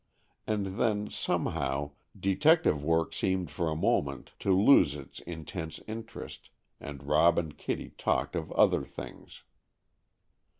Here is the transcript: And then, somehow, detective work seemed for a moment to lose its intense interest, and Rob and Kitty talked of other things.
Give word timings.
And 0.47 0.79
then, 0.79 1.11
somehow, 1.11 1.91
detective 2.19 2.83
work 2.83 3.13
seemed 3.13 3.51
for 3.51 3.69
a 3.69 3.75
moment 3.75 4.31
to 4.39 4.51
lose 4.51 4.95
its 4.95 5.19
intense 5.19 5.79
interest, 5.87 6.49
and 6.79 7.03
Rob 7.03 7.37
and 7.37 7.55
Kitty 7.55 7.91
talked 7.99 8.35
of 8.35 8.51
other 8.53 8.83
things. 8.83 9.43